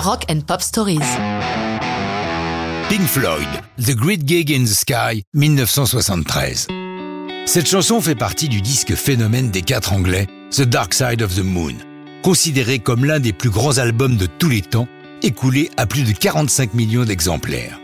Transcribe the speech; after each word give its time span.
Rock 0.00 0.24
and 0.30 0.40
Pop 0.46 0.62
Stories. 0.62 0.98
Pink 2.88 3.06
Floyd, 3.06 3.46
The 3.76 3.94
Great 3.94 4.26
Gig 4.26 4.50
in 4.50 4.64
the 4.64 4.74
Sky, 4.74 5.22
1973. 5.34 6.68
Cette 7.44 7.68
chanson 7.68 8.00
fait 8.00 8.14
partie 8.14 8.48
du 8.48 8.62
disque 8.62 8.94
phénomène 8.94 9.50
des 9.50 9.60
quatre 9.60 9.92
anglais, 9.92 10.26
The 10.52 10.62
Dark 10.62 10.94
Side 10.94 11.20
of 11.20 11.34
the 11.34 11.44
Moon, 11.44 11.74
considéré 12.22 12.78
comme 12.78 13.04
l'un 13.04 13.20
des 13.20 13.34
plus 13.34 13.50
grands 13.50 13.76
albums 13.76 14.16
de 14.16 14.24
tous 14.24 14.48
les 14.48 14.62
temps, 14.62 14.88
écoulé 15.22 15.70
à 15.76 15.84
plus 15.84 16.04
de 16.04 16.12
45 16.12 16.72
millions 16.72 17.04
d'exemplaires. 17.04 17.78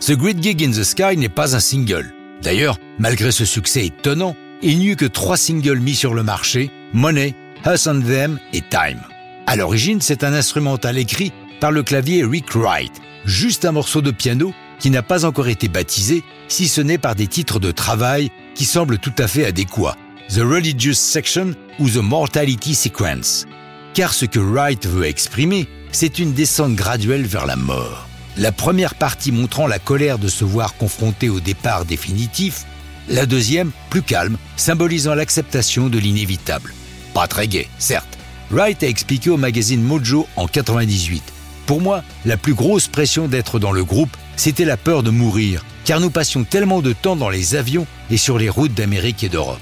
The 0.00 0.12
Great 0.12 0.42
Gig 0.42 0.62
in 0.62 0.72
the 0.72 0.84
Sky 0.84 1.16
n'est 1.16 1.30
pas 1.30 1.56
un 1.56 1.60
single. 1.60 2.12
D'ailleurs, 2.42 2.76
malgré 2.98 3.32
ce 3.32 3.46
succès 3.46 3.86
étonnant, 3.86 4.36
il 4.62 4.78
n'y 4.78 4.88
eut 4.88 4.96
que 4.96 5.06
trois 5.06 5.38
singles 5.38 5.80
mis 5.80 5.94
sur 5.94 6.12
le 6.12 6.22
marché, 6.22 6.70
Money, 6.92 7.34
Us 7.66 7.86
and 7.86 8.02
Them 8.02 8.38
et 8.52 8.60
Time. 8.60 9.00
À 9.46 9.56
l'origine, 9.56 10.00
c'est 10.00 10.22
un 10.22 10.34
instrumental 10.34 10.98
écrit 10.98 11.32
par 11.62 11.70
le 11.70 11.84
clavier 11.84 12.24
Rick 12.24 12.56
Wright, 12.56 12.90
juste 13.24 13.64
un 13.64 13.70
morceau 13.70 14.02
de 14.02 14.10
piano 14.10 14.52
qui 14.80 14.90
n'a 14.90 15.04
pas 15.04 15.24
encore 15.24 15.46
été 15.46 15.68
baptisé, 15.68 16.24
si 16.48 16.66
ce 16.66 16.80
n'est 16.80 16.98
par 16.98 17.14
des 17.14 17.28
titres 17.28 17.60
de 17.60 17.70
travail 17.70 18.32
qui 18.56 18.64
semblent 18.64 18.98
tout 18.98 19.12
à 19.16 19.28
fait 19.28 19.46
adéquats, 19.46 19.96
The 20.28 20.40
Religious 20.40 20.94
Section 20.94 21.52
ou 21.78 21.88
The 21.88 21.98
Mortality 21.98 22.74
Sequence. 22.74 23.46
Car 23.94 24.12
ce 24.12 24.24
que 24.24 24.40
Wright 24.40 24.88
veut 24.88 25.06
exprimer, 25.06 25.68
c'est 25.92 26.18
une 26.18 26.32
descente 26.32 26.74
graduelle 26.74 27.26
vers 27.26 27.46
la 27.46 27.54
mort. 27.54 28.08
La 28.36 28.50
première 28.50 28.96
partie 28.96 29.30
montrant 29.30 29.68
la 29.68 29.78
colère 29.78 30.18
de 30.18 30.26
se 30.26 30.44
voir 30.44 30.74
confronté 30.74 31.28
au 31.28 31.38
départ 31.38 31.84
définitif, 31.84 32.64
la 33.08 33.24
deuxième, 33.24 33.70
plus 33.88 34.02
calme, 34.02 34.36
symbolisant 34.56 35.14
l'acceptation 35.14 35.88
de 35.88 36.00
l'inévitable. 36.00 36.74
Pas 37.14 37.28
très 37.28 37.46
gai, 37.46 37.68
certes. 37.78 38.18
Wright 38.50 38.82
a 38.82 38.88
expliqué 38.88 39.30
au 39.30 39.36
magazine 39.36 39.80
Mojo 39.80 40.26
en 40.34 40.48
98 40.48 41.31
pour 41.66 41.80
moi, 41.80 42.02
la 42.24 42.36
plus 42.36 42.54
grosse 42.54 42.88
pression 42.88 43.28
d'être 43.28 43.58
dans 43.58 43.72
le 43.72 43.84
groupe, 43.84 44.16
c'était 44.36 44.64
la 44.64 44.76
peur 44.76 45.02
de 45.02 45.10
mourir, 45.10 45.64
car 45.84 46.00
nous 46.00 46.10
passions 46.10 46.44
tellement 46.44 46.82
de 46.82 46.92
temps 46.92 47.16
dans 47.16 47.30
les 47.30 47.54
avions 47.54 47.86
et 48.10 48.16
sur 48.16 48.38
les 48.38 48.48
routes 48.48 48.74
d'Amérique 48.74 49.24
et 49.24 49.28
d'Europe. 49.28 49.58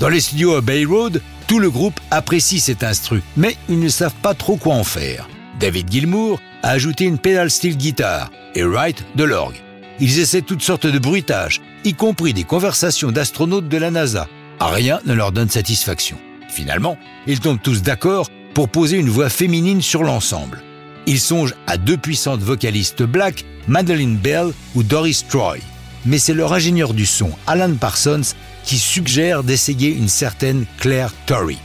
Dans 0.00 0.08
les 0.08 0.20
studios 0.20 0.54
à 0.54 0.60
Bay 0.60 0.84
Road, 0.84 1.22
tout 1.46 1.58
le 1.58 1.70
groupe 1.70 2.00
apprécie 2.10 2.60
cet 2.60 2.82
instru, 2.82 3.22
mais 3.36 3.56
ils 3.68 3.78
ne 3.78 3.88
savent 3.88 4.14
pas 4.22 4.34
trop 4.34 4.56
quoi 4.56 4.74
en 4.74 4.84
faire. 4.84 5.28
David 5.60 5.90
Gilmour 5.90 6.40
a 6.62 6.70
ajouté 6.70 7.04
une 7.04 7.18
pédale 7.18 7.50
style 7.50 7.76
guitare 7.76 8.30
et 8.54 8.64
Wright 8.64 9.04
de 9.14 9.24
l'orgue. 9.24 9.60
Ils 10.00 10.18
essaient 10.18 10.42
toutes 10.42 10.62
sortes 10.62 10.86
de 10.86 10.98
bruitages, 10.98 11.60
y 11.84 11.94
compris 11.94 12.32
des 12.32 12.44
conversations 12.44 13.12
d'astronautes 13.12 13.68
de 13.68 13.76
la 13.76 13.90
NASA. 13.90 14.26
Rien 14.60 15.00
ne 15.04 15.14
leur 15.14 15.30
donne 15.30 15.50
satisfaction. 15.50 16.16
Finalement, 16.48 16.98
ils 17.26 17.40
tombent 17.40 17.62
tous 17.62 17.82
d'accord 17.82 18.28
pour 18.54 18.68
poser 18.68 18.96
une 18.96 19.10
voix 19.10 19.28
féminine 19.28 19.82
sur 19.82 20.02
l'ensemble. 20.02 20.62
Ils 21.06 21.20
songent 21.20 21.54
à 21.66 21.76
deux 21.76 21.96
puissantes 21.96 22.40
vocalistes 22.40 23.02
black, 23.02 23.44
Madeleine 23.68 24.16
Bell 24.16 24.52
ou 24.74 24.82
Doris 24.82 25.26
Troy. 25.28 25.58
Mais 26.06 26.18
c'est 26.18 26.34
leur 26.34 26.52
ingénieur 26.52 26.94
du 26.94 27.06
son, 27.06 27.30
Alan 27.46 27.74
Parsons, 27.74 28.34
qui 28.64 28.78
suggère 28.78 29.42
d'essayer 29.42 29.90
une 29.90 30.08
certaine 30.08 30.64
Claire 30.78 31.12
Torrey. 31.26 31.56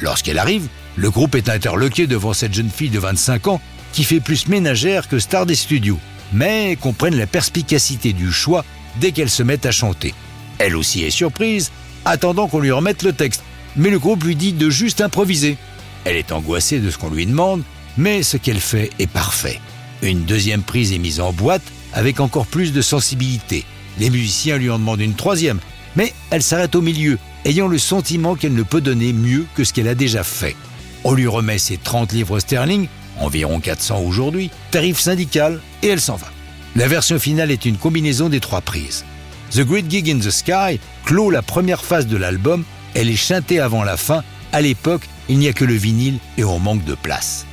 Lorsqu'elle 0.00 0.38
arrive, 0.38 0.66
le 0.96 1.10
groupe 1.10 1.34
est 1.34 1.48
interloqué 1.48 2.06
devant 2.06 2.32
cette 2.32 2.54
jeune 2.54 2.70
fille 2.70 2.90
de 2.90 2.98
25 2.98 3.48
ans 3.48 3.60
qui 3.92 4.04
fait 4.04 4.20
plus 4.20 4.48
ménagère 4.48 5.08
que 5.08 5.18
star 5.18 5.46
des 5.46 5.54
studios, 5.54 5.98
mais 6.32 6.76
comprennent 6.76 7.16
la 7.16 7.26
perspicacité 7.26 8.12
du 8.12 8.32
choix 8.32 8.64
dès 9.00 9.12
qu'elle 9.12 9.30
se 9.30 9.42
met 9.42 9.66
à 9.66 9.70
chanter. 9.70 10.14
Elle 10.58 10.76
aussi 10.76 11.02
est 11.02 11.10
surprise, 11.10 11.70
attendant 12.04 12.48
qu'on 12.48 12.60
lui 12.60 12.70
remette 12.70 13.02
le 13.02 13.12
texte, 13.12 13.42
mais 13.76 13.90
le 13.90 13.98
groupe 13.98 14.24
lui 14.24 14.36
dit 14.36 14.52
de 14.52 14.68
juste 14.70 15.00
improviser. 15.00 15.56
Elle 16.04 16.16
est 16.16 16.32
angoissée 16.32 16.80
de 16.80 16.90
ce 16.90 16.98
qu'on 16.98 17.10
lui 17.10 17.26
demande, 17.26 17.62
mais 17.96 18.22
ce 18.22 18.36
qu'elle 18.36 18.60
fait 18.60 18.90
est 18.98 19.06
parfait. 19.06 19.60
Une 20.02 20.24
deuxième 20.24 20.62
prise 20.62 20.92
est 20.92 20.98
mise 20.98 21.20
en 21.20 21.32
boîte 21.32 21.62
avec 21.92 22.20
encore 22.20 22.46
plus 22.46 22.72
de 22.72 22.82
sensibilité. 22.82 23.64
Les 23.98 24.10
musiciens 24.10 24.56
lui 24.56 24.70
en 24.70 24.78
demandent 24.78 25.00
une 25.00 25.14
troisième, 25.14 25.60
mais 25.96 26.14
elle 26.30 26.42
s'arrête 26.42 26.74
au 26.74 26.80
milieu, 26.80 27.18
ayant 27.44 27.66
le 27.66 27.78
sentiment 27.78 28.34
qu'elle 28.34 28.54
ne 28.54 28.62
peut 28.62 28.80
donner 28.80 29.12
mieux 29.12 29.46
que 29.54 29.64
ce 29.64 29.72
qu'elle 29.72 29.88
a 29.88 29.94
déjà 29.94 30.24
fait. 30.24 30.56
On 31.04 31.14
lui 31.14 31.26
remet 31.26 31.58
ses 31.58 31.76
30 31.76 32.12
livres 32.12 32.38
sterling, 32.38 32.86
environ 33.18 33.60
400 33.60 34.00
aujourd'hui, 34.00 34.50
tarif 34.70 34.98
syndical, 34.98 35.60
et 35.82 35.88
elle 35.88 36.00
s'en 36.00 36.16
va. 36.16 36.28
La 36.76 36.86
version 36.86 37.18
finale 37.18 37.50
est 37.50 37.64
une 37.64 37.76
combinaison 37.76 38.28
des 38.28 38.40
trois 38.40 38.60
prises. 38.60 39.04
The 39.50 39.62
Great 39.62 39.90
Gig 39.90 40.08
in 40.08 40.18
the 40.18 40.30
Sky 40.30 40.78
clôt 41.04 41.30
la 41.30 41.42
première 41.42 41.84
phase 41.84 42.06
de 42.06 42.16
l'album, 42.16 42.64
elle 42.94 43.10
est 43.10 43.16
chantée 43.16 43.58
avant 43.58 43.82
la 43.82 43.96
fin, 43.96 44.22
à 44.52 44.60
l'époque 44.60 45.02
il 45.28 45.38
n'y 45.38 45.48
a 45.48 45.52
que 45.52 45.64
le 45.64 45.74
vinyle 45.74 46.18
et 46.38 46.44
on 46.44 46.58
manque 46.58 46.84
de 46.84 46.94
place. 46.94 47.46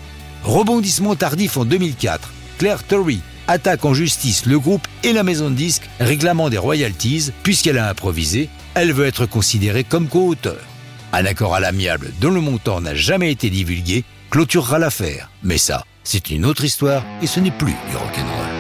Rebondissement 0.47 1.16
tardif 1.16 1.58
en 1.58 1.66
2004. 1.66 2.31
Claire 2.58 2.81
Torrey 2.84 3.18
attaque 3.50 3.84
en 3.84 3.94
justice 3.94 4.46
le 4.46 4.58
groupe 4.58 4.88
et 5.03 5.12
la 5.12 5.24
maison 5.24 5.50
de 5.50 5.56
disques 5.56 5.90
réclamant 6.00 6.50
des 6.50 6.58
royalties 6.58 7.31
puisqu'elle 7.44 7.78
a 7.78 7.90
improvisé. 7.90 8.47
Elle 8.74 8.94
veut 8.94 9.08
être 9.08 9.25
considérée 9.25 9.84
comme 9.84 10.08
co-auteur. 10.08 10.62
Un 11.12 11.25
accord 11.25 11.53
à 11.53 11.59
l'amiable 11.59 12.13
dont 12.22 12.31
le 12.31 12.40
montant 12.40 12.80
n'a 12.80 12.96
jamais 12.96 13.30
été 13.30 13.50
divulgué 13.50 14.06
clôturera 14.30 14.80
l'affaire. 14.80 15.30
Mais 15.44 15.58
ça, 15.58 15.84
c'est 16.06 16.30
une 16.30 16.46
autre 16.46 16.64
histoire 16.64 17.03
et 17.22 17.28
ce 17.28 17.41
n'est 17.41 17.52
plus 17.52 17.75
du 17.90 17.97
rock'n'roll. 17.97 18.56